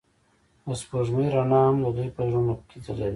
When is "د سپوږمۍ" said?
0.67-1.27